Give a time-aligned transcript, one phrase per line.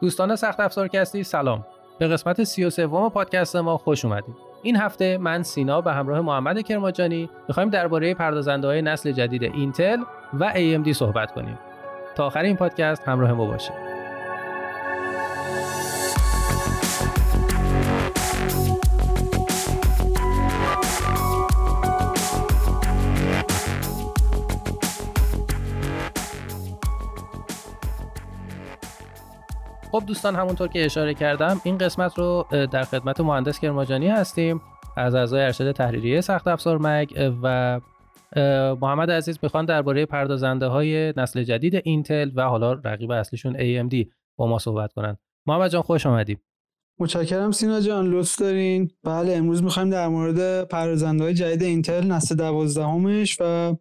[0.00, 1.66] دوستان سخت افزارکستی سلام.
[1.98, 4.34] به قسمت 33 پادکست ما خوش اومدید.
[4.62, 9.98] این هفته من سینا به همراه محمد کرماجانی می‌خوایم درباره پردازنده های نسل جدید اینتل
[10.40, 11.58] و AMD صحبت کنیم.
[12.14, 13.87] تا آخر این پادکست همراه ما باشید.
[30.00, 34.60] خب دوستان همونطور که اشاره کردم این قسمت رو در خدمت مهندس کرماجانی هستیم.
[34.96, 37.80] از اعضای ارشد تحریریه سخت افزار مگ و
[38.80, 44.06] محمد عزیز می‌خوان درباره پردازنده های نسل جدید اینتل و حالا رقیب اصلیشون AMD
[44.36, 45.16] با ما صحبت کنن.
[45.46, 46.40] محمد جان خوش آمدیم
[46.98, 48.90] متشکرم سینا جان لطف دارین.
[49.04, 53.76] بله امروز می‌خوایم در مورد پردازنده های جدید اینتل نسل دوازدهمش و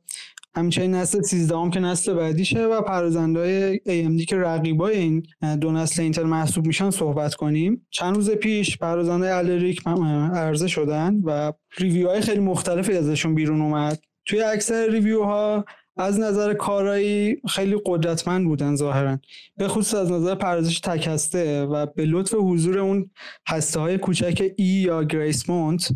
[0.58, 5.24] همچنین نسل 13 هم که نسل بعدیشه و پردازندهای AMD که رقیبای این
[5.62, 7.88] دو نسل اینتل محسوب میشن صحبت کنیم.
[7.90, 9.88] چند روز پیش پردازنده Alder Lake
[10.34, 14.00] عرضه شدن و review های خیلی مختلفی ازشون بیرون اومد.
[14.26, 15.66] توی اکثر review ها
[15.98, 19.20] از نظر کارایی خیلی قدرتمند بودن ظاهرا.
[19.58, 23.10] به خصوص از نظر پردازش تک‌هسته و به لطف حضور اون
[23.48, 25.92] هسته های کوچک E یا Gracemont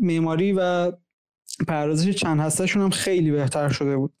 [0.00, 0.92] معماری و
[1.68, 4.12] پردازش چند هستهشون هم خیلی بهتر شده بود.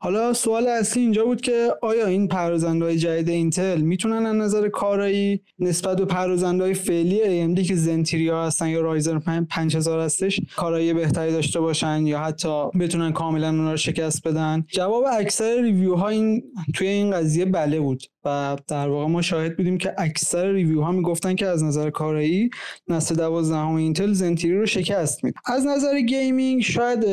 [0.00, 5.40] حالا سوال اصلی اینجا بود که آیا این پردازنده‌های جدید اینتل می‌تونن از نظر کارایی
[5.58, 7.20] نسبت به پردازنده‌های فعلی
[7.54, 9.18] AMD که Zen 3 یا هستن یا رایزن
[9.50, 15.04] 5000 هستش کارایی بهتری داشته باشن یا حتی بتونن کاملا اونا رو شکست بدن؟ جواب
[15.12, 16.42] اکثر review ها این
[16.74, 20.92] توی این قضیه بله بود و در واقع ما شاهد بودیم که اکثر review ها
[20.92, 22.50] می‌گفتن که از نظر کارایی
[22.88, 25.38] نسل 12 اینتل Zen 3 رو شکست میده.
[25.46, 27.04] از نظر gaming شاید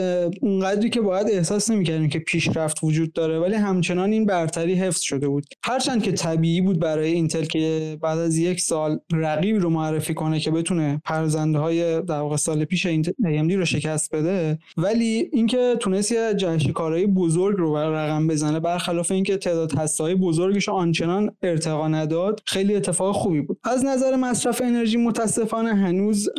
[0.41, 5.27] اونقدری که باید احساس نمی‌کردیم که پیشرفت وجود داره ولی همچنان این برتری حفظ شده
[5.27, 5.45] بود.
[5.63, 10.39] هرچند که طبیعی بود برای اینتل که بعد از یک سال رقیبی رو معرفی کنه
[10.39, 16.11] که بتونه پرزنده های در واقع سال پیش AMD رو شکست بده ولی اینکه تونست
[16.11, 21.87] یه جهش کارایی بزرگ رو بر رقم بزنه برخلاف اینکه تعداد هسته‌های بزرگش آنچنان ارتقا
[21.87, 23.59] نداد خیلی اتفاق خوبی بود.
[23.63, 26.29] از نظر مصرف انرژی متاسفانه هنوز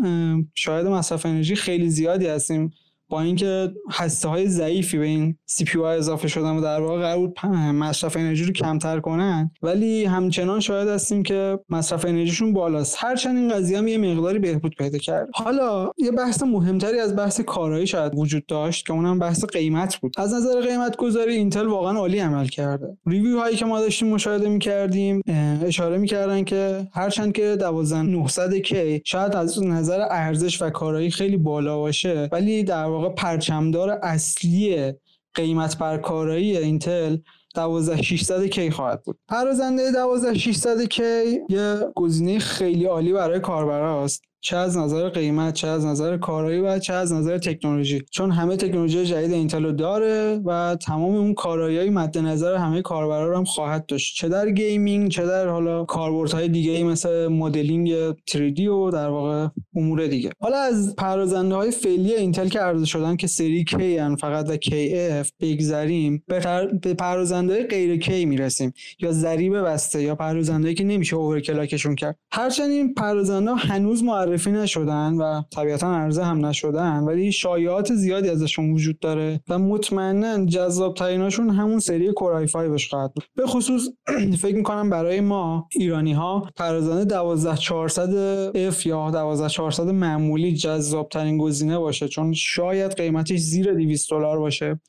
[0.55, 2.73] شاهد مصرف انرژی خیلی زیادی هستیم.
[3.09, 7.47] با اینکه هسته های ضعیفی به این CPU اضافه شدن و در واقع قرار بود
[7.47, 12.97] مصرف انرژی رو کمتر کنن ولی همچنان شاهد هستیم که مصرف انرژیشون بالاست.
[12.99, 15.29] هرچند این قضیه هم یه مقداری بهبود پیدا کرد.
[15.35, 20.15] حالا یه بحث مهمتری از بحث کارایی شاید وجود داشت که اونم بحث قیمت بود.
[20.19, 22.97] از نظر قیمت گذاری اینتل واقعا عالی عمل کرده.
[23.07, 25.23] review هایی که ما داشتیم مشاهده می‌کردیم
[25.65, 32.29] اشاره می‌کردن که هرچند که 12900K شاید از نظر ارزش و کارایی خیلی بالا باشه
[32.33, 34.93] ولی در واقع پرچمدار اصلی
[35.35, 37.17] قیمت بر کارایی اینتل
[37.55, 44.23] 12600K خواهد بود؟ پردازنده 12600K یه گزینه خیلی عالی برای کاربراست.
[44.45, 48.03] چه از نظر قیمت چه از نظر کارایی و چه از نظر تکنولوژی.
[48.11, 53.29] چون همه تکنولوژی جدید اینتل رو داره و تمام اون کارایی مد نظر همه کاربرا
[53.29, 54.17] رو هم خواهد داشت.
[54.17, 59.49] چه در gaming چه در حالا کاربردهای دیگه ای مثل مدلینگ 3D و در واقع
[59.77, 60.31] امور دیگه.
[60.41, 64.57] حالا از پردازنده های فعلی اینتل که عرضه شدن که سری K ان فقط و
[64.57, 68.73] KF بگذریم به پردازنده غیر کی می‌رسیم.
[69.01, 72.19] یا ضریب بسته یا پردازنده که نمیشه اورکلاکشون کرد.
[72.33, 78.29] هرچند این پردازنده هنوز معرفی معرفی نشدن و طبیعتا عرضه هم نشدن ولی شایعات زیادی
[78.29, 83.25] ازشون وجود داره و مطمئنا جذاب تریناشون همون سری کورای 5 خواهد بود.
[83.37, 83.89] به خصوص
[84.43, 91.79] فکر می‌کنم برای ما ایرانی ها پرازانه 12400 F یا 12400 معمولی جذاب ترین گزینه
[91.79, 94.81] باشه چون شاید قیمتش زیر 200 دلار باشه.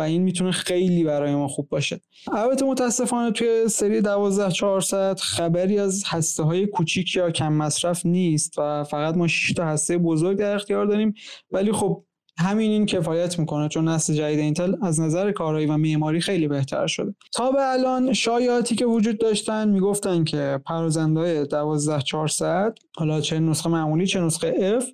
[0.00, 2.00] و این می‌تونه خیلی برای ما خوب باشه.
[2.32, 8.84] البته متاسفانه توی سری 12400 خبری از هسته های کوچیک یا کم مصرف نیست و
[8.84, 11.14] فقط ما 6 تا هسته بزرگ در اختیار داریم.
[11.50, 12.04] ولی خب
[12.38, 16.86] همین این کفایت می‌کنه چون نسل جدید اینتل از نظر کارایی و معماری خیلی بهتر
[16.86, 17.14] شده.
[17.32, 24.06] تا به الان شایعاتی که وجود داشتن می‌گفتن که پرازنده 12400 حالا چه نسخه معمولی
[24.06, 24.84] چه نسخه F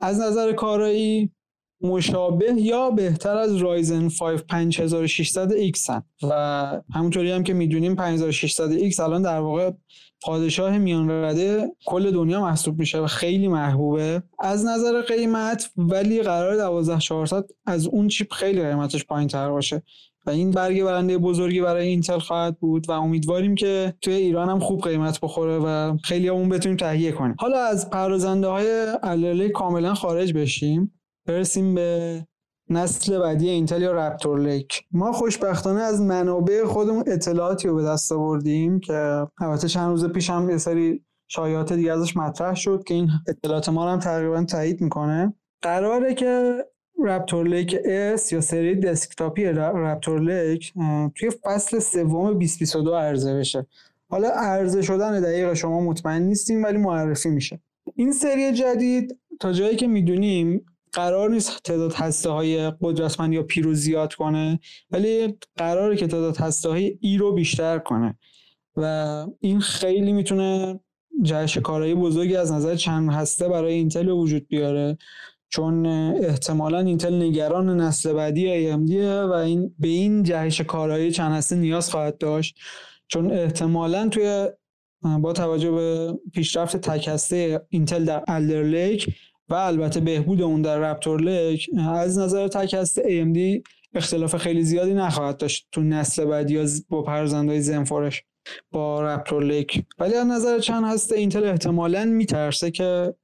[0.00, 1.32] از نظر کارایی
[1.80, 6.02] مشابه یا بهتر از رایزن 5 5600 X هن.
[6.22, 9.70] و همونطوری هم که می‌دونیم 5600 X الان در واقع
[10.22, 14.22] پادشاه میان رده کل دنیا محسوب میشه و خیلی محبوبه.
[14.38, 19.82] از نظر قیمت ولی قرار 12400 از اون چیپ خیلی قیمتش پایین تر باشه.
[20.26, 24.58] و این برگ برنده بزرگی برای اینتل خواهد بود و امیدواریم که توی ایران هم
[24.58, 27.36] خوب قیمت بخوره و خیلی اون بتونیم تهیه کنیم.
[27.38, 30.99] حالا از پردازنده های علاله کاملا خارج بشیم.
[31.30, 32.20] برسیم به
[32.70, 34.82] نسل بعدی اینتل یا Raptor Lake.
[34.90, 40.30] ما خوشبختانه از منابع خودمون اطلاعاتی رو به دست آوردیم که البته چند روز پیش
[40.30, 44.80] هم یه سری شایعات دیگه ازش مطرح شد که این اطلاعات ما هم تقریبا تایید
[44.80, 45.34] می‌کنه.
[45.62, 46.64] قراره که
[47.04, 50.72] Raptor Lake S یا سری دسکتاپی Raptor Lake
[51.14, 53.66] توی فصل سوم 2022 عرضه بشه.
[54.10, 57.60] حالا عرضه شدن دقیقشو ما مطمئن نیستیم ولی معرفی میشه.
[57.94, 63.62] این سری جدید تا جایی که می‌دونیم قرار نیست تعداد هسته های قدرتمند یا پی
[63.62, 64.60] رو زیاد کنه
[64.90, 68.18] ولی قراره که تعداد هسته های ای رو بیشتر کنه.
[68.76, 70.80] و این خیلی می‌تونه
[71.22, 74.98] جهش کارایی بزرگی از نظر چند هسته برای اینتل وجود بیاره.
[75.48, 78.92] چون احتمالا اینتل نگران نسل بعدی AMD
[79.30, 82.58] و این به این جهش کارایی چند هسته نیاز خواهد داشت.
[83.08, 84.48] چون احتمالا توی
[85.20, 89.14] با توجه به پیشرفت تک هسته اینتل در Alder Lake
[89.50, 94.94] و البته بهبود اون در Raptor Lake از نظر تک هسته AMD اختلاف خیلی زیادی
[94.94, 98.22] نخواهد داشت تو نسل بعدی یا با پردازنده‌های Zen 4 ش
[98.70, 99.84] با Raptor Lake.
[99.98, 103.14] ولی از نظر چند هسته اینتل احتمالا میترسه که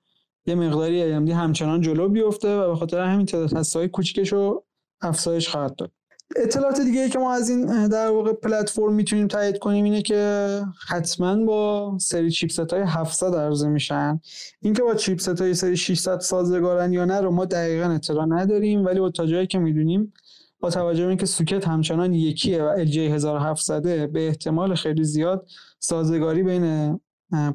[0.46, 4.64] یه مقداری AMD همچنان جلو بیفته و به خاطر همین تعداد هسته های کوچیکش رو
[5.00, 5.92] افزایش خواهد داد.
[6.36, 11.44] اطلاعات دیگه که ما از این در واقع پلتفرم می‌تونیم تایید کنیم اینه که حتما
[11.44, 14.20] با سری چیپست های 700 عرضه میشن.
[14.62, 19.00] اینکه با چیپست های سری 600 سازگارن یا نه رو ما دقیقا اطلاع نداریم ولی
[19.00, 20.12] با تا جایی که می‌دونیم
[20.60, 26.42] با توجه به اینکه سوکت همچنان یکیه و LGA 1700 به احتمال خیلی زیاد سازگاری
[26.42, 27.00] بین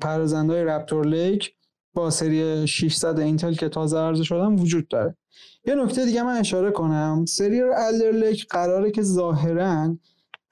[0.01, 1.53] پردازنده‌های Raptor Lake
[1.94, 5.15] با سری 600 اینتل که تازه عرضه شدن وجود داره.
[5.65, 7.25] یه نکته دیگه من اشاره کنم.
[7.27, 9.97] سری Alder Lake قراره که ظاهرا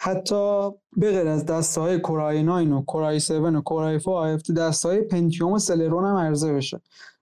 [0.02, 4.90] حتی به غیر از دسته های Core i9 و Core i7 و Core i5 دسته
[4.90, 6.82] های پنتیوم و سلرون هم عرضه بشه.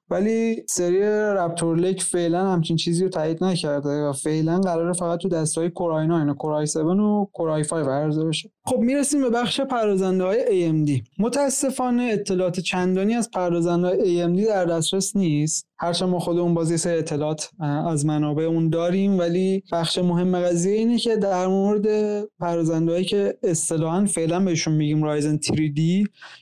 [0.09, 1.01] ولی سری
[1.38, 6.07] Raptor Lake فعلا همچین چیزی رو تایید نکرده و فعلا قراره فقط تو دسته‌های Core
[6.07, 8.51] i9 Core i7 و Core i5 عرضه بشه.
[8.65, 14.65] خب می‌رسیم به بخش پردازنده های AMD متاسفانه اطلاعات چندانی از پردازنده های AMD در
[14.65, 15.67] دسترس نیست.
[15.79, 17.50] هرچند ما خودمون باز یه سری اطلاعات
[17.88, 19.19] از منابع اون داریم.
[19.19, 21.88] ولی بخش مهم قضیه اینه که در مورد
[22.39, 25.79] پردازنده‌هایی که اصطلاحا فعلا بهشون میگیم Ryzen 3D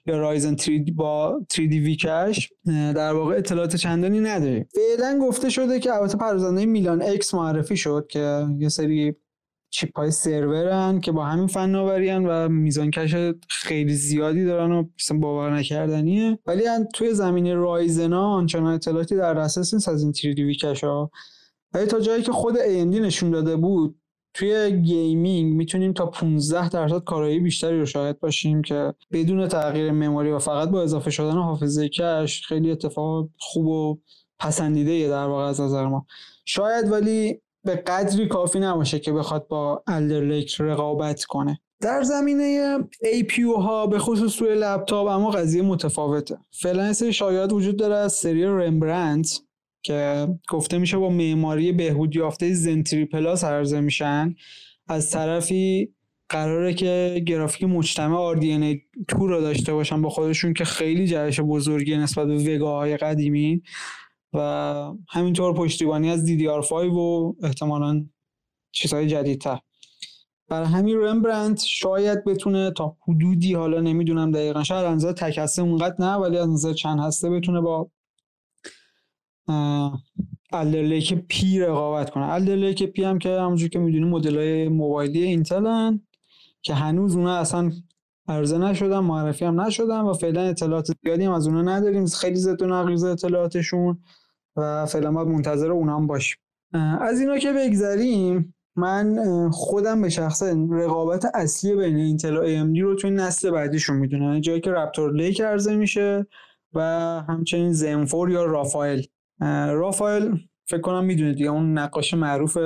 [0.05, 2.53] یا Ryzen 3D با 3D V-Cache
[2.95, 4.67] در واقع اطلاعات چندانی نداریم.
[4.75, 9.15] فعلا گفته شده که البته پردازنده Milan-X معرفی شد که یه سری
[9.75, 13.15] چیپ های سرورن که با همین فناوری و میزان cache
[13.49, 14.83] خیلی زیادی دارن و
[15.19, 16.39] باور نکردنیه.
[16.45, 16.63] ولی
[16.93, 21.11] توی زمینه Ryzen ا آنچنان اطلاعاتی در دسترس نیست از این 3D V-Cache ها.
[21.73, 23.99] ولی تا جایی که خود AMD نشون داده بود
[24.33, 30.31] توی gaming می‌تونیم تا 15 درصد کارایی بیشتری رو شاهد باشیم که بدون تغییر memory
[30.31, 33.97] و فقط با اضافه شدن حافظه cache خیلی اتفاق خوب و
[34.39, 36.05] پسندیده در واقع از نظر ما.
[36.45, 41.59] شاید ولی به قدری کافی نباشه که بخواد با Alder Lake رقابت کنه.
[41.81, 46.37] در زمینه APU ها به خصوص توی لپتاپ اما قضیه متفاوته.
[46.51, 49.41] فعلا سری شایعات وجود داره از سری رمبرنت
[49.83, 54.35] که گفته میشه با معماری بهبود یافته زنتری پلاس عرضه میشن.
[54.87, 55.93] از طرفی
[56.29, 58.77] قراره که گرافیک مجتمع RDNA
[59.07, 63.61] 2 رو داشته باشن با خودشون که خیلی جهش بزرگی نسبت به وگاهای قدیمی.
[64.35, 68.05] و همینطور پشتیبانی از DDR5 و احتمالا
[68.71, 69.59] چیزهای جدیدتر.
[70.47, 75.95] برای همین Rembrandt شاید بتونه تا حدودی حالا نمی‌دونم دقیقا شاید از نظر تک اونقدر
[75.99, 77.89] نه ولی از نظر چند هسته بتونه با
[80.53, 82.25] Alder Lake P رقابت کنه.
[82.25, 86.01] Alder Lake P هم که همونجور که می‌دونیم مدل های موبایلی اینتلن
[86.61, 87.71] که هنوز اونا اصلا
[88.27, 92.05] عرضه نشدن معرفی هم نشدن و فعلا اطلاعات زیادی هم از اونا نداریم.
[92.05, 94.03] خیلی ضد و نقیض اطلاعاتشون.
[94.55, 96.37] و فعلا باید منتظر اونا هم باشیم
[97.01, 99.19] از اینا که بگذریم من
[99.51, 104.39] خودم به شخصه رقابت اصلی بین اینتل و AMD رو توی نسل بعدیشون می‌دونم.
[104.39, 106.27] جایی که Raptor Lake عرضه میشه
[106.73, 106.81] و
[107.29, 109.01] همچنین Zen 4 یا Raphael.
[109.69, 110.35] رافائل
[110.67, 112.57] فکر کنم می‌دونید دیگه اون نقاش معروف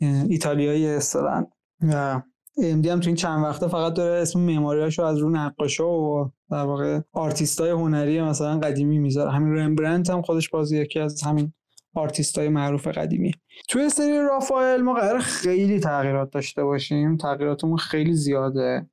[0.00, 1.46] ایتالیایی استادن
[1.82, 2.20] و
[2.60, 6.64] AMD هم تو این چند وقته فقط داره اسم معماریاشو از رو نقاشا و در
[6.64, 9.30] واقع آرتیستای هنری مثلا قدیمی می‌ذاره.
[9.30, 11.52] همین Rembrandt هم خودش باز یکی از همین
[11.94, 13.32] آرتیستای معروف قدیمی.
[13.68, 17.16] توی سری Raphael ما قرار خیلی تغییرات داشته باشیم.
[17.16, 18.90] تغییراتمون خیلی زیاده.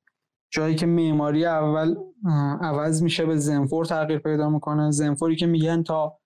[0.50, 1.94] جایی که معماری اول
[2.60, 4.90] عوض میشه به Zen 4 تغییر پیدا می‌کنه.
[4.90, 6.18] Zen 4 ی که میگن تا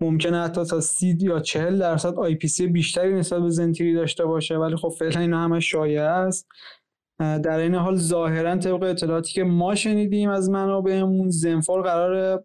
[0.00, 4.56] ممکنه حتی تا 30 یا 40 درصد IPC بیشتری نسبت به زنتیری داشته باشه.
[4.56, 6.48] ولی خب فعلا اینا همه شایعه است.
[7.22, 12.44] در این حال ظاهرا طبق اطلاعاتی که ما شنیدیم از منابعمون Zen 4 قرار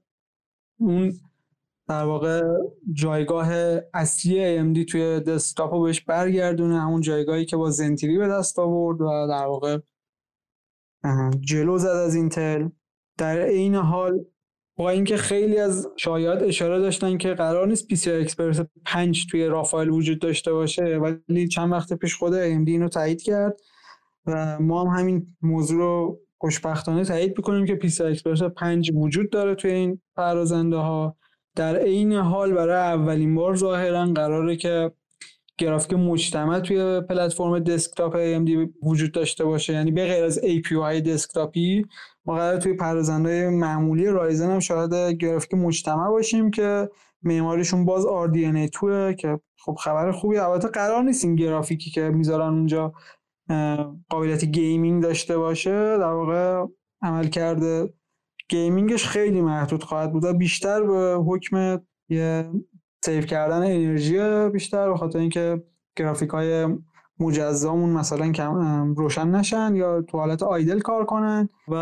[0.80, 1.14] اون
[1.88, 2.42] در واقع
[2.94, 3.48] جایگاه
[3.94, 9.02] اصلی AMD توی دسکتاپ رو بهش برگردونه همون جایگاهی که با زنتیری به دست آورد
[9.02, 9.78] و در واقع
[11.40, 12.70] جلو زد از اینتل.
[13.18, 14.26] در عین حال
[14.78, 19.90] با اینکه خیلی از شایعات اشاره داشتن که قرار نیست PCI Express 5 توی Raphael
[19.90, 23.58] وجود داشته باشه ولی چند وقت پیش خود AMD اینو تایید کرد.
[24.28, 29.56] و ما هم همین موضوع رو خوشبختانه تایید می‌کنیم که PCI Express 5 وجود داره
[29.56, 31.16] توی این پردازنده ها
[31.56, 34.92] در عین حال برای اولین بار ظاهرا قراره که
[35.58, 38.50] گرافیک مجتمع توی پلتفرم دسکتاپ AMD
[38.84, 39.74] وجود داشته باشه.
[39.74, 41.86] یعنی به غیر از APU دسکتاپی
[42.26, 46.90] ما قرار توی پردازنده معمولی Ryzen هم شاهد گرافیک مجتمع باشیم که
[47.24, 52.54] معماریشون باز RDNA 2 که خب خبر خوبی البته قرار نیست این گرافیکی که می‌ذارن
[52.54, 52.94] اونجا
[54.10, 56.66] قابلیت gaming داشته باشه در واقع
[57.02, 57.94] عملکرد gaming
[58.50, 62.52] ش خیلی محدود خواهد بود بیشتر به حکم یه
[63.06, 65.64] save کردن انرژی بیشتر به خاطر اینکه
[65.96, 66.68] گرافیک های
[67.20, 71.76] مجزامون مثلا کم روشن نشن یا تو حالت idle کار کنن و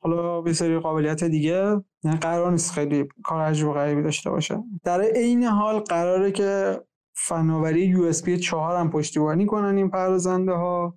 [0.00, 4.62] حالا یه سری قابلیت دیگه یعنی قرار نیست خیلی کار عجیب و غریبی داشته باشه.
[4.84, 6.80] در عین حال قراره که
[7.14, 10.96] فناوری USB 4 هم پشتیبانی کنن این پردازنده ها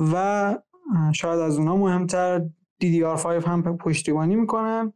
[0.00, 0.58] و
[1.14, 2.40] شاید از اونها مهمتر
[2.82, 4.92] DDR5 هم پشتیبانی می‌کنن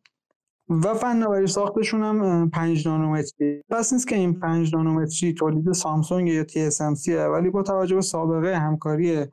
[0.69, 3.63] و فناوری ساختشون هم 5 نانومتری.
[3.71, 8.59] پس نیست که این 5 نانومتری تولید سامسونگ یا TSMC ولی با توجه به سابقه
[8.59, 9.25] همکاری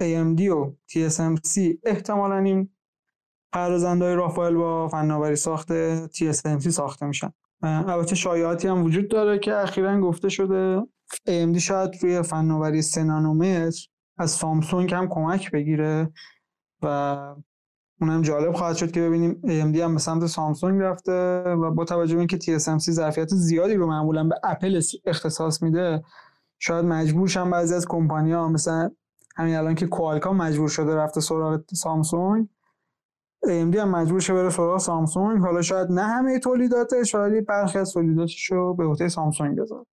[0.00, 2.68] AMD و TSMC احتمالا این
[3.52, 5.68] پردازنده رافایل با فناوری ساخت
[6.06, 7.32] TSMC ساخته میشن.
[7.62, 10.82] البته شایعاتی هم وجود داره که اخیرا گفته شده
[11.28, 13.91] AMD شاید روی فناوری 3 نانومتر
[14.22, 16.12] از سامسونگ هم کمک بگیره
[16.82, 16.86] و
[18.00, 22.14] اونم جالب خواهد شد که ببینیم AMD هم به سمت سامسونگ رفته و با توجه
[22.14, 26.04] به اینکه TSMC ظرفیت زیادی رو معمولا به اپل اختصاص میده
[26.58, 28.90] شاید مجبور شن بعضی از کمپانی ها مثلا
[29.36, 32.48] همین الان که کوالکام مجبور شده رفته سراغ سامسونگ
[33.46, 35.40] AMD هم مجبور شده بره سراغ سامسونگ.
[35.40, 39.86] حالا شاید نه همه تولیداتش شاید برخی از تولیداتش رو به عهده سامسونگ بذاره.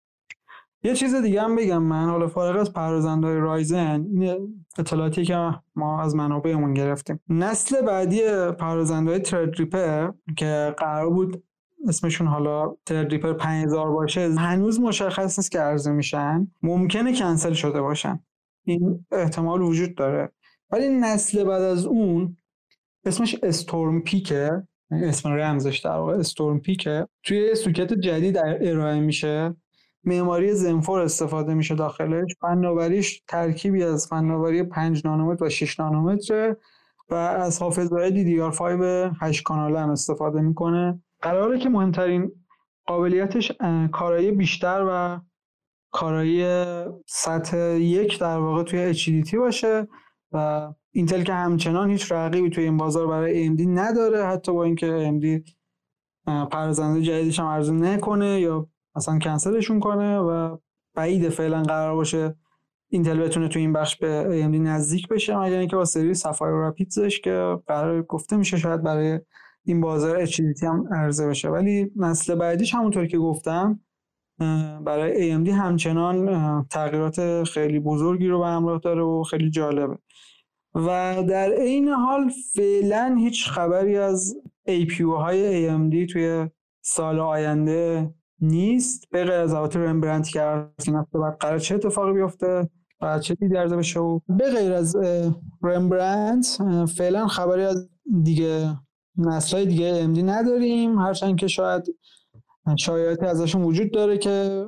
[0.84, 6.02] یه چیز دیگه هم بگم من حالا فارغ از پردازنده رایزن این اطلاعاتی که ما
[6.02, 7.20] از منابعمون گرفتیم.
[7.30, 8.22] نسل بعدی
[8.60, 11.44] پردازنده های ترد ریپر که قرار بود
[11.88, 16.48] اسمشون حالا ترد ریپر 5000 باشه هنوز مشخص نیست که عرضه میشن.
[16.62, 18.20] ممکنه کنسل شده باشن.
[18.64, 20.32] این احتمال وجود داره.
[20.72, 22.38] ولی نسل بعد از اون
[23.06, 29.56] اسمش استورم پیکه اسم رمزش در واقع استورم پیکه توی سوکت جدید ارائه میشه.
[30.04, 32.32] معماری زنفور استفاده میشه داخلش.
[32.42, 36.56] فناوریش ترکیبی از فناوری 5 نانومتر و 6 نانومتر
[37.10, 41.02] و از حافظه DDR5 8 کاناله هم استفاده می‌کنه.
[41.22, 42.32] قراره که مهمترین
[42.86, 43.52] قابلیتش
[43.92, 45.20] کارایی بیشتر و
[45.92, 46.46] کارایی
[47.06, 49.88] سطح یک در واقع توی HDT باشه
[50.32, 54.88] و اینتل که همچنان هیچ رقیبی توی این بازار برای AMD نداره حتی با اینکه
[54.88, 55.52] AMD
[56.52, 60.58] پرزنده جدیدش هم عرضه نکنه یا اصلا کنسلشون کنه و
[60.96, 62.36] بعید فعلا قرار باشه
[62.90, 67.20] اینتل بتونه تو این بخش به AMD نزدیک بشه مگر اینکه با سری سفایر رپیدزش
[67.20, 69.20] که قرار گفته میشه شاید برای
[69.66, 71.50] این بازار HDT هم عرضه بشه.
[71.50, 73.80] ولی نسل بعدیش همونطور که گفتم
[74.86, 79.98] برای AMD همچنان تغییرات خیلی بزرگی رو به همراه داره و خیلی جالبه.
[80.76, 84.36] و در عین حال فعلا هیچ خبری از
[84.70, 86.50] APU های AMD توی
[86.82, 89.10] سال آینده نیست.
[89.12, 90.40] به غیر از البته Rembrandt که
[91.14, 92.70] باید دید قرار چه اتفاقی بیفته
[93.02, 94.96] و چه دیدی عرضه بشه و به غیر از
[95.64, 96.58] Rembrandt
[96.98, 97.90] فعلا خبری از
[98.24, 98.78] دیگه
[99.18, 101.00] نسلهای دیگه AMD نداریم.
[101.00, 101.96] هرچند که شاید
[102.78, 104.66] شایعاتی ازشون وجود داره که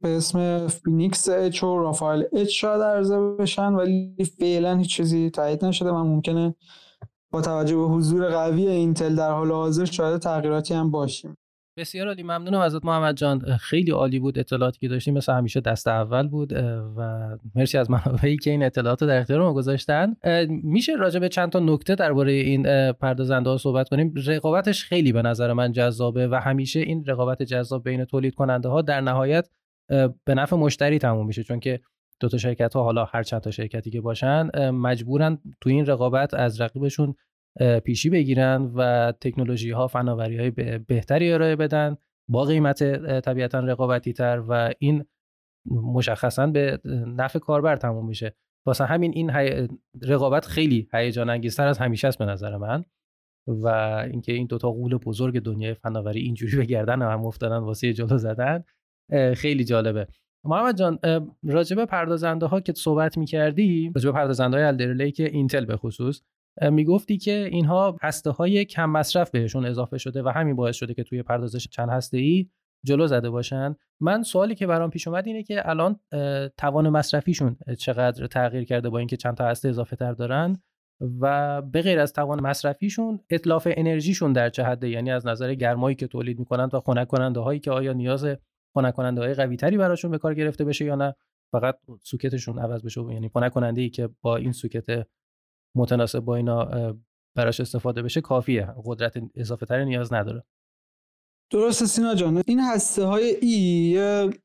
[0.00, 5.64] به اسم Phoenix H و Raphael H شاید عرضه بشن ولی فعلا هیچ چیزی تایید
[5.64, 6.54] نشده و ممکنه
[7.30, 11.36] با توجه به حضور قوی اینتل در حال حاضر شاید تغییراتی هم باشیم.
[11.76, 13.56] بسیار عالی ممنونم ازت محمد جان.
[13.56, 15.14] خیلی عالی بود اطلاعاتی که داشتیم.
[15.14, 16.52] مثل همیشه دست اول بود
[16.96, 20.16] و مرسی از منابعی که این اطلاعات رو در اختیار ما گذاشتن.
[20.48, 25.22] میشه راجع به چند تا نکته درباره این پردازنده ها صحبت کنیم؟ رقابتش خیلی به
[25.22, 29.48] نظر من جذابه و همیشه این رقابت جذاب بین تولید کننده ها در نهایت
[30.24, 31.42] به نفع مشتری تموم میشه.
[31.42, 31.80] چون که
[32.20, 36.34] دو تا شرکت ها حالا هر چند تا شرکتی که باشن مجبورن تو این رقابت
[36.34, 37.14] از رقیبشون
[37.84, 41.96] پیشی بگیرن و تکنولوژی ها فناوری های بهتری ارائه بدن
[42.28, 42.82] با قیمت
[43.20, 45.04] طبیعتا رقابتی تر و این
[45.70, 48.34] مشخصا به نفع کاربر تموم میشه.
[48.66, 49.30] واسه همین این
[50.02, 52.84] رقابت خیلی هیجان انگیزتر از همیشه است به نظر من
[53.46, 53.68] و
[54.12, 58.64] اینکه این دوتا قول بزرگ دنیای فناوری اینجوری به گردن هم افتادن واسه جلو زدن
[59.34, 60.08] خیلی جالبه.
[60.44, 60.98] محمد جان
[61.44, 66.20] راجبه پردازنده ها که صحبت می‌کردی راجبه پردازنده های الدرلی که اینتل به خصوص
[66.62, 71.04] می‌گفتی که اینها هسته های کم مصرف بهشون اضافه شده و همین باعث شده که
[71.04, 72.48] توی پردازش چند هسته ای
[72.84, 73.76] جلو زده باشن.
[74.00, 76.00] من سوالی که برام پیش اومد اینه که الان
[76.56, 80.62] توان مصرفیشون چقدر تغییر کرده با اینکه چند تا هسته اضافه تر دارن
[81.20, 85.96] و به غیر از توان مصرفیشون اطلاف انرژیشون در چه حده؟ یعنی از نظر گرمایی
[85.96, 88.26] که تولید می‌کنن و خنک کننده هایی که آیا نیاز
[88.74, 91.14] خنک کننده های قوی تری براشون به کار گرفته بشه یا نه؟
[91.52, 95.06] فقط سوکتشون عوض بشه یعنی خنک کننده ای که با این سوکت
[95.74, 96.70] متناسب با اینا
[97.34, 98.74] براش استفاده بشه کافیه.
[98.84, 100.44] قدرت اضافه تری نیاز نداره.
[101.50, 102.42] درست سینا جان.
[102.46, 103.94] این هسته های ای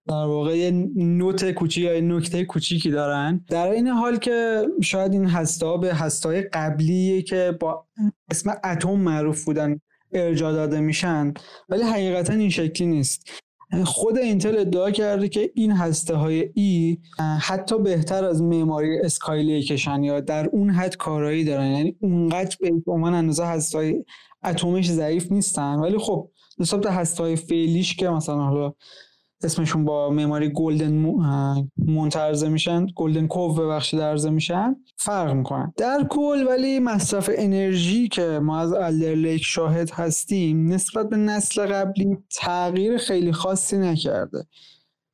[0.07, 3.45] در واقع نوت کوچیک یا نکته کوچیکی دارن.
[3.47, 7.87] در این حال که شاید این هسته ها به هسته های قبلی که با
[8.31, 9.79] اسم اتم معروف بودن
[10.13, 11.33] ارجاع داده میشن
[11.69, 13.29] ولی حقیقتا این شکلی نیست.
[13.85, 16.97] خود اینتل ادعا کرده که این هسته های ای
[17.41, 21.67] حتی بهتر از معماری Skylake شن یا در اون حد کارایی دارن.
[21.67, 24.03] یعنی اونقدر به عنوان اندازه هسته های
[24.43, 25.75] Atom ش ضعیف نیستن.
[25.75, 28.73] ولی خب نسبت هسته های فعلیش که مثلا حالا
[29.43, 30.91] اسمشون با معماری Golden
[31.77, 32.85] Mont عرضه میشن.
[32.95, 34.75] Golden Cove ببخشید عرضه میشن.
[34.97, 35.73] فرق می‌کنن.
[35.77, 41.65] در کل ولی مصرف انرژی که ما از Alder Lake شاهد هستیم نسبت به نسل
[41.65, 44.47] قبلی تغییر خیلی خاصی نکرده.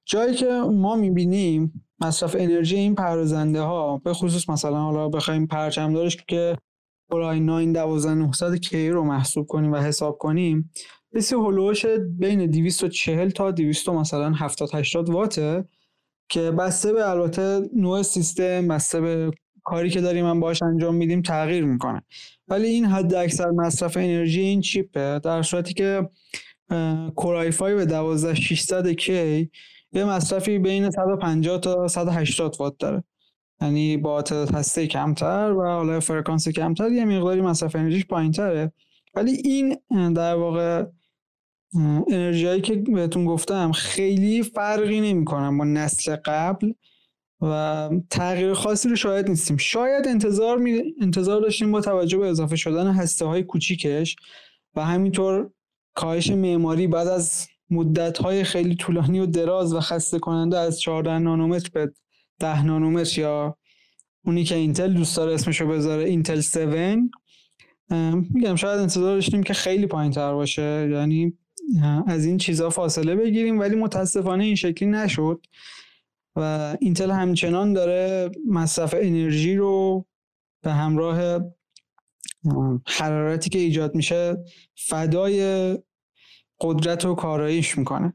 [0.06, 5.48] جایی که ما می‌بینیم مصرف انرژی این پردازنده ها به خصوص مثلا حالا بخوایم
[5.94, 6.58] دارش که
[7.10, 10.72] برای 9 12900 کی رو محسوب کنیم و حساب کنیم
[11.16, 11.86] بسی هلوش
[12.20, 15.66] بین 240 تا 200 مثلا 70 80 واته
[16.30, 19.32] که بسته به البته نوع سیستم بسته به
[19.64, 22.02] کاری که داریم من باش انجام میدیم تغییر می‌کنه.
[22.48, 26.10] ولی این حد اکثر مصرف انرژی این چیپه در صورتی که
[27.16, 29.50] کورای 5 به 12600 کی
[29.92, 33.04] یه مصرفی بین 150 تا 180 وات داره.
[33.62, 38.72] یعنی با تعداد هسته کمتر و حالا فرکانس کمتر یه مقداری مصرف انرژیش پایینتره.
[39.14, 39.78] ولی این
[40.14, 40.86] در واقع
[41.78, 46.72] انرژی که بهتون گفتم خیلی فرقی نمی‌کنن با نسل قبل
[47.42, 49.58] و تغییر خاصی رو شاید نیستیم.
[49.58, 50.82] شاید انتظار می...
[51.02, 54.16] انتظار داشتیم با توجه به اضافه شدن هسته های کوچیکش
[54.76, 55.50] و همینطور
[55.96, 61.20] کاهش معماری بعد از مدت های خیلی طولانی و دراز و خسته کننده از 14
[61.20, 61.94] نانومتر به
[62.40, 63.58] 10 نانومتر یا
[64.26, 66.56] اونی که اینتل دوست داره اسمشو بذاره اینتل 7
[68.34, 70.90] میگم شاید انتظار داشتیم که خیلی پایین تر باشه.
[70.92, 71.38] یعنی
[72.08, 75.46] از این چیزها فاصله بگیریم ولی متاسفانه این شکلی نشد
[76.36, 80.06] و اینتل همچنان داره مصرف انرژی رو
[80.64, 81.40] به همراه
[82.86, 84.38] حرارتی که ایجاد میشه
[84.76, 85.78] فدای
[86.62, 88.14] قدرت و کاراییش می‌کنه.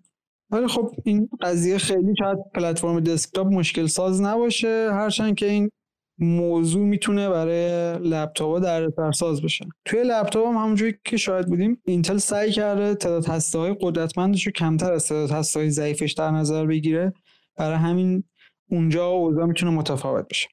[0.50, 5.70] ولی خب این قضیه خیلی شاید پلتفرم دسکتاپ مشکل ساز نباشه هرچند که این
[6.20, 9.64] موضوع می‌تونه برای لپتاپ در ساز بشه.
[9.84, 14.52] توی لپتاپ هم همونجوری که شاید بودیم اینتل سعی کرده تعداد هسته های قدرتمندش رو
[14.52, 17.12] کمتر از تعداد هسته های ضعیفش در نظر بگیره.
[17.56, 18.24] برای همین
[18.70, 20.48] اونجا اوضاع می‌تونه متفاوت بشه.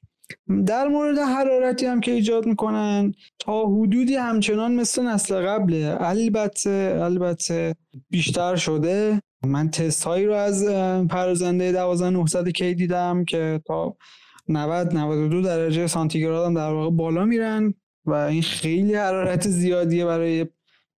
[0.66, 5.96] در مورد حرارتی هم که ایجاد می‌کنن تا حدودی همچنان مثل نسل قبله.
[6.00, 7.74] البته البته
[8.10, 9.22] بیشتر شده.
[9.46, 10.66] من تست هایی رو از
[11.10, 13.96] پرزنده 12900 کی دیدم که تا
[14.48, 20.46] 90 92 درجه سانتیگراد هم در واقع بالا میرن و این خیلی حرارت زیادیه برای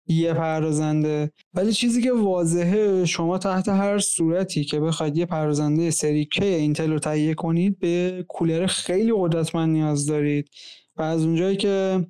[0.08, 1.32] یه پردازنده.
[1.54, 6.92] ولی چیزی که واضحه شما تحت هر صورتی که بخواید یه پردازنده سری K اینتل
[6.92, 10.50] رو تهیه کنید به کولر خیلی قدرتمند نیاز دارید.
[10.96, 12.06] و از اونجایی که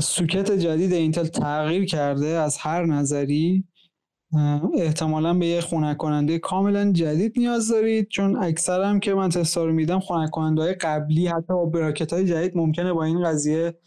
[0.00, 3.64] سوکت جدید اینتل تغییر کرده از هر نظری
[4.74, 9.64] احتمالا به یه خنک کننده کاملا جدید نیاز دارید چون اکثر هم که من تستا
[9.64, 13.78] رو میدم خنک کننده های قبلی حتی با براکت های جدید ممکنه با این قضیه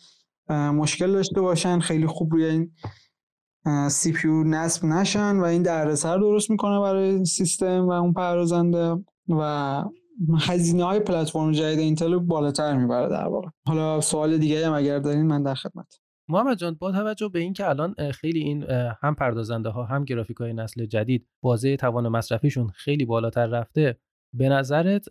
[0.50, 2.72] مشکل داشته باشن خیلی خوب روی این
[3.90, 9.84] سی پیو نصب نشن و این دردسر درست می‌کنه برای سیستم و اون پردازنده و
[10.40, 13.48] هزینه های پلتفرم جدید اینتل رو بالاتر می‌بره در واقع.
[13.68, 17.70] حالا سوال دیگه هم اگر دارین من در خدمت محمد جان با توجه به اینکه
[17.70, 18.64] الان خیلی این
[19.02, 24.00] هم پردازنده ها هم گرافیک های نسل جدید بازه توان مصرفیشون خیلی بالاتر رفته
[24.38, 25.06] به نظرت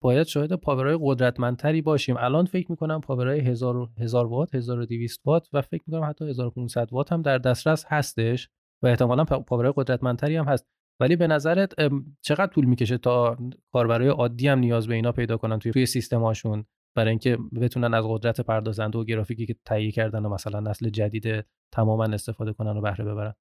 [0.00, 2.16] باید شاهد پاورهای قدرتمندتری باشیم.
[2.18, 7.12] الان فکر می‌کنم پاورهای 1000 1000 وات 1200 وات و فکر می‌کنم حتی 1500 وات
[7.12, 8.48] هم در دسترس هستش
[8.82, 10.66] و احتمالا پاورهای قدرتمندتری هم هست.
[11.00, 11.74] ولی به نظرت
[12.20, 13.36] چقدر طول می‌کشه تا
[13.72, 16.64] کاربرای عادی هم نیاز به اینا پیدا کنن توی سیستماشون
[16.96, 21.44] برای اینکه بتونن از قدرت پردازنده و گرافیکی که تهیه کردن و مثلا نسل جدید
[21.72, 23.34] تماما استفاده کنن و بهره ببرن.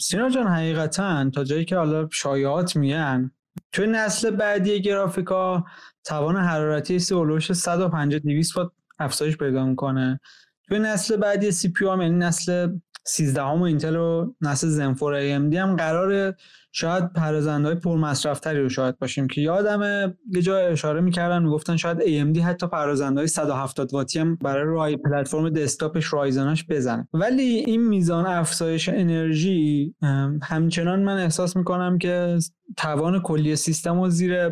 [0.00, 3.30] سینا جان حقیقتا تا جایی که حالا شایعات میان
[3.72, 5.64] توی نسل بعدی گرافیکا
[6.04, 10.20] توان حرارتی سولوش 150 200 وات افزایش پیدا می‌کنه.
[10.68, 12.68] توی نسل بعدی سی پی هم یعنی نسل
[13.04, 16.34] 13 هم اینتل و نسل زنفور ای هم قرار
[16.74, 21.98] شاید پرزنده های پرمصرفتری رو شاید باشیم که یادم یه جا اشاره می‌کردن می‌گفتن شاید
[22.00, 27.08] AMD حتی پرزنده های 170 واتی هم برای رای پلتفرم دسکتاپش رایزناش بزنه.
[27.12, 29.94] ولی این میزان افزایش انرژی
[30.42, 32.38] همچنان من احساس می‌کنم که
[32.76, 34.50] توان کلی سیستم رو زیر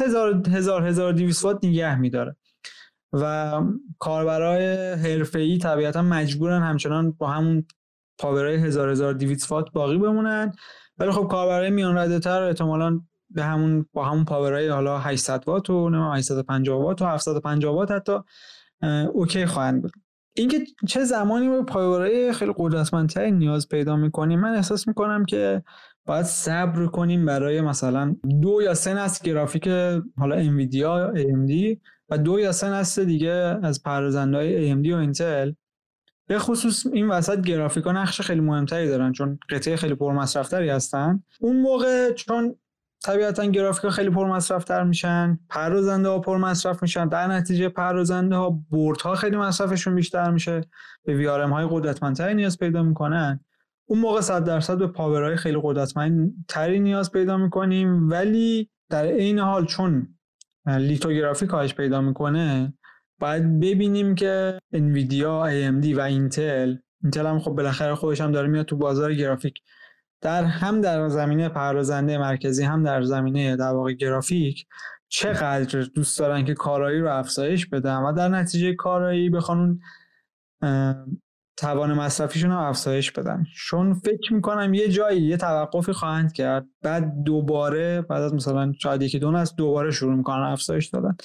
[0.00, 2.36] 1000 1200 وات نگه میداره.
[3.12, 3.60] و
[3.98, 7.66] کاربرای حرفه‌ای طبیعتا مجبورن همچنان با همون
[8.18, 10.52] پاورای 1000 1200 وات باقی بمونن.
[10.98, 15.70] ولی خب کاربرای میان رده تر احتمالاً به همون با همون پاورای حالا 800 وات
[15.70, 18.18] و 850 وات و 750 وات حتی
[19.12, 19.92] اوکی خواهند بود.
[20.36, 25.62] اینکه چه زمانی به پاورای خیلی قدرتمندتری نیاز پیدا می‌کنیم من احساس می‌کنم که
[26.06, 29.68] باید صبر کنیم برای مثلا دو یا سه نسل گرافیک
[30.18, 31.78] حالا انویدیا AMD
[32.10, 35.52] و دو یا سه نسل دیگه از پردازندهای AMD و اینتل
[36.26, 41.22] به خصوص این وسط گرافیکا نقش خیلی مهمتری دارن چون قطعه خیلی پرمصرفتری هستن.
[41.40, 42.54] اون موقع چون
[43.02, 49.14] طبیعتا گرافیکا خیلی پرمصرفتر میشن پردازنده ها پرمصرف میشن در نتیجه پردازنده ها بورد ها
[49.14, 50.60] خیلی مصرفشون بیشتر میشه.
[51.04, 53.40] به ویارم های قدرتمندتری نیاز پیدا می‌کنن.
[53.86, 58.10] اون موقع 100 درصد به پاورهای خیلی قدرتمندتری نیاز پیدا می‌کنیم.
[58.10, 60.08] ولی در عین حال چون
[60.66, 62.74] لیتوگرافی کاهش پیدا می‌کنه
[63.24, 68.66] باید ببینیم که انویدیا AMD و اینتل اینتل هم خب بالاخره خودش هم داره میاد
[68.66, 69.54] تو بازار گرافیک.
[70.20, 74.66] در هم در زمینه پردازنده مرکزی هم در زمینه در واقع گرافیک
[75.08, 79.80] چقدر دوست دارن که کارایی رو افزایش بدن و در نتیجه کارایی بخوان
[81.56, 83.44] توان مصرفیشون رو افزایش بدن.
[83.56, 89.02] چون فکر می‌کنم یه جایی یه توقفی خواهند کرد بعد دوباره بعد از مثلا شاید
[89.02, 91.16] یکی دو از دوباره شروع می‌کنن افزایش دادن.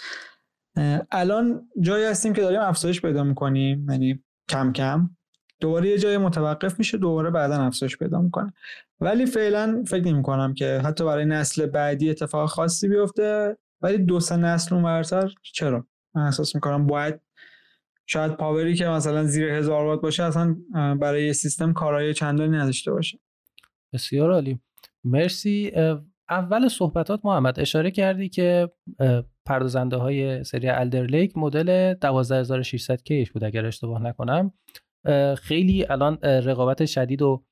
[1.11, 5.09] الان جایی هستیم که داریم افزایش پیدا می‌کنیم یعنی کم کم.
[5.59, 8.53] دوباره یه جای متوقف میشه دوباره بعدا افزایش پیدا می‌کنه.
[8.99, 13.57] ولی فعلا فکر نمی کنم که حتی برای نسل بعدی اتفاق خاصی بیفته.
[13.81, 17.21] ولی دو سه نسل اونورتر چرا؟ من احساس می‌کنم باید
[18.05, 20.55] شاید پاوری که مثلا زیر هزار وات باشه اصلا
[21.01, 23.19] برای یه سیستم کارایی چندانی نداشته باشه.
[23.93, 24.59] بسیار عالی.
[25.03, 25.71] مرسی.
[26.29, 28.69] اول صحبتات محمد اشاره کردی که
[29.49, 34.53] پردازنده های سری الدر لیک مدل 12600 کیش بود اگر اشتباه نکنم.
[35.37, 37.43] خیلی الان رقابت شدید و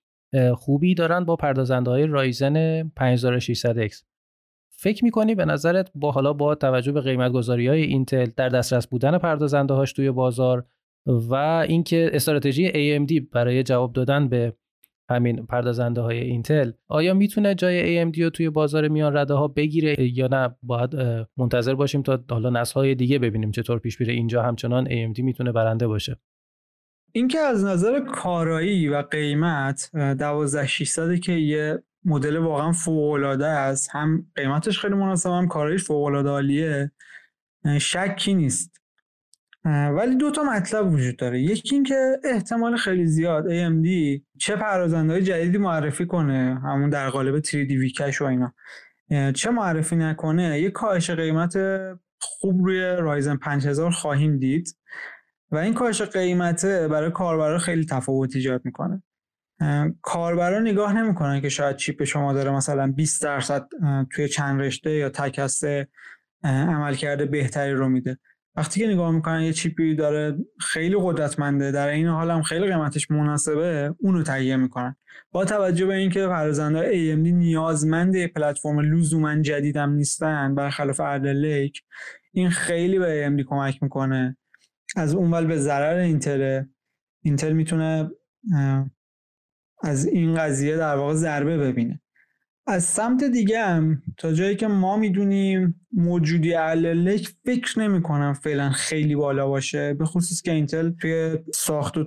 [0.55, 4.03] خوبی دارن با پردازنده های رایزن 5600X
[4.79, 8.87] فکر می‌کنی به نظرت با حالا با توجه به قیمت گذاری های اینتل در دسترس
[8.87, 10.65] بودن پردازنده هاش توی بازار
[11.05, 11.33] و
[11.67, 14.53] اینکه استراتژی AMD برای جواب دادن به
[15.09, 16.71] همین پردازنده های اینتل.
[16.87, 20.95] آیا می‌تونه جای AMD رو توی بازار میان رده ها بگیره یا نه؟ باید
[21.37, 24.13] منتظر باشیم تا حالا نسل های دیگه ببینیم چطور پیش میره.
[24.13, 26.17] اینجا همچنان AMD می‌تونه برنده باشه.
[27.11, 34.27] اینکه از نظر کارایی و قیمت 12600 که یه مدل واقعا فوق العاده است هم
[34.35, 36.91] قیمتش خیلی مناسب هم کارایش فوق العاده عالیه
[37.81, 38.81] شکی نیست.
[39.67, 41.41] ولی دو تا مطلب وجود داره.
[41.41, 43.87] یکی اینکه احتمال خیلی زیاد AMD
[44.39, 48.53] چه پردازنده های جدیدی معرفی کنه همون در قالب 3D ویکش و اینا.
[49.33, 51.57] چه معرفی نکنه؟ یه کاهش قیمت
[52.19, 54.77] خوب روی رایزن 5000 خواهیم دید
[55.51, 59.03] و این کاهش قیمته برای کاربرا خیلی تفاوت ایجاد می‌کنه.
[60.01, 63.67] کاربرا نگاه نمی‌کنن که شاید چیپ شما داره مثلا 20 درصد
[64.11, 65.87] توی چند رشته یا تک هسته
[66.43, 68.17] عملکرد بهتری رو میده.
[68.57, 73.11] وقتی که نگاه می‌کنن یه چیپی داره خیلی قدرتمنده در این حال هم خیلی قیمتش
[73.11, 74.95] مناسبه اونو تهیه می‌کنن.
[75.31, 81.81] با توجه به اینکه پردازنده AMD نیازمند پلتفرم لزوما جدیدم نیستن برخلاف Alder Lake
[82.31, 84.37] این خیلی به AMD کمک می‌کنه.
[84.95, 86.63] از اونور به ضرر اینتل
[87.23, 88.11] اینتل می‌تونه
[89.83, 92.01] از این قضیه در واقع ضربه ببینه.
[92.67, 98.69] از سمت دیگه هم تا جایی که ما می‌دونیم موجودی عللک فکر نمی کنم فعلا
[98.69, 102.05] خیلی بالا باشه به خصوص که اینتل توی ساخت و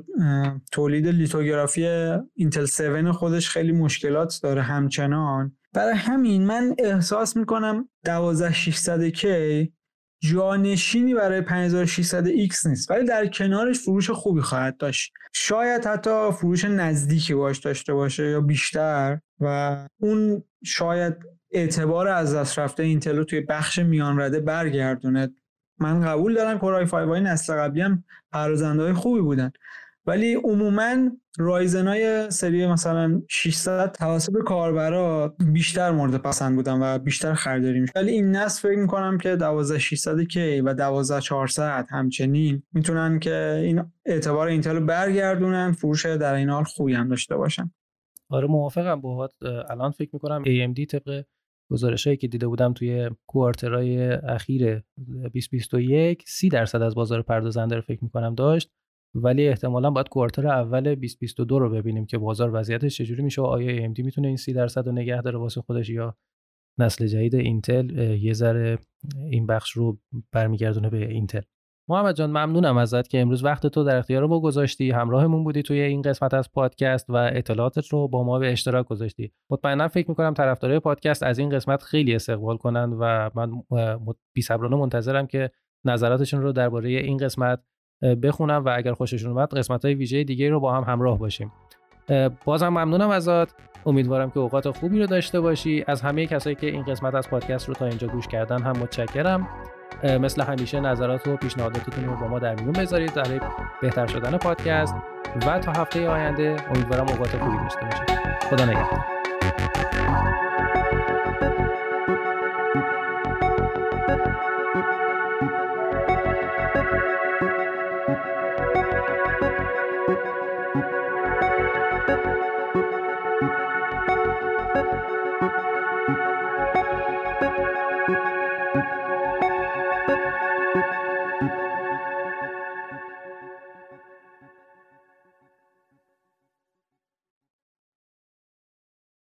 [0.73, 1.87] تولید لیتوگرافی
[2.35, 5.57] اینتل 7 خودش خیلی مشکلات داره همچنان.
[5.73, 9.27] برای همین من احساس می‌کنم 12600K
[10.21, 12.91] جانشینی برای 5600X نیست.
[12.91, 15.13] ولی در کنارش فروش خوبی خواهد داشت.
[15.33, 19.19] شاید حتی فروش نزدیکی باش داشته باشه یا بیشتر.
[19.41, 21.15] و اون شاید
[21.53, 25.35] اعتبار از دست رفته اینتل رو توی بخش میان رده برگردونه.
[25.79, 29.53] من قبول دارم کورای 5 های نسل قبلی هم پردازنده های خوبی بودن.
[30.07, 37.35] ولی عموما رایزن های سری مثلا 600 توسط کاربرا بیشتر مورد پسند بودن و بیشتر
[37.35, 43.61] خریداری میشه ولی این نسل فکر می‌کنم که 12600 کی و 12400 همچنین می‌تونن که
[43.65, 47.71] این اعتبار اینتل رو برگردونن فروش در این حال خوبی هم داشته باشن.
[48.29, 49.33] آره موافقم باهات.
[49.71, 51.25] الان فکر می‌کنم AMD طبق
[51.71, 58.05] گزارشهایی که دیده بودم توی کوارترهای اخیر 2021 30 درصد از بازار پردازنده رو فکر
[58.05, 58.71] می‌کنم داشت.
[59.15, 63.89] ولی احتمالا باید کوارتر اول 2022 رو ببینیم که بازار وضعیتش چجوری میشه و آیا
[63.89, 66.17] AMD می‌تونه این 30 درصد رو نگه داره واسه خودش یا
[66.79, 68.79] نسل جدید اینتل یه ذره
[69.31, 69.99] این بخش رو
[70.33, 71.41] برمیگردونه به اینتل.
[71.89, 74.91] محمد جان ممنونم ازت که امروز وقت تو در اختیار ما گذاشتی.
[74.91, 79.33] همراهمون بودی توی این قسمت از پادکست و اطلاعاتت رو با ما به اشتراک گذاشتی.
[79.51, 83.51] مطمئنا فکر می‌کنم طرفدارای پادکست از این قسمت خیلی استقبال کنند و من
[84.35, 85.51] بی صبرانه منتظرم که
[85.87, 87.63] نظراتشون رو درباره این قسمت
[88.03, 91.53] بخونم و اگر خوششون اومد قسمت های ویژه دیگه رو با هم همراه باشیم.
[92.45, 93.55] بازم ممنونم ازت.
[93.87, 95.85] امیدوارم که اوقات خوبی رو داشته باشی.
[95.87, 99.49] از همه کسایی که این قسمت از پادکست رو تا اینجا گوش کردن هم متشکرم.
[100.05, 103.41] مثل همیشه نظرات و پیشنهاداتتون رو با ما در میون بذارید برای
[103.83, 104.95] بهتر شدن پادکست.
[105.47, 108.11] و تا هفته آینده امیدوارم اوقات خوبی داشته باشید.
[108.51, 109.05] خدا نگهدار.